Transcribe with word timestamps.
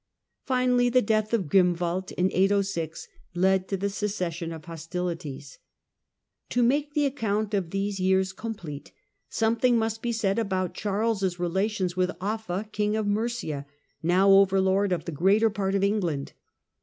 Finally 0.47 0.89
the 0.89 0.99
death 1.03 1.31
of 1.31 1.47
Grim 1.47 1.77
wald, 1.79 2.11
in 2.13 2.31
806, 2.31 3.07
led 3.35 3.67
to 3.67 3.77
the 3.77 3.87
secession 3.87 4.51
of 4.51 4.65
hostilities. 4.65 5.59
Charles 6.49 6.53
To 6.55 6.63
make 6.63 6.93
the 6.95 7.05
account 7.05 7.53
of 7.53 7.69
these 7.69 7.99
years 7.99 8.33
complete, 8.33 8.91
soi 9.29 9.49
la 9.49 9.55
thing 9.59 9.77
must 9.77 10.01
be 10.01 10.11
said 10.11 10.39
about 10.39 10.73
Charles' 10.73 11.37
relations 11.37 11.95
with 11.95 12.09
Oll'a, 12.19 12.63
king 12.71 12.95
of 12.95 13.05
Mercia, 13.05 13.67
now 14.01 14.31
overlord 14.31 14.91
of 14.91 15.05
the 15.05 15.11
greater 15.11 15.51
part 15.51 15.75
of 15.75 15.83
England. 15.83 16.33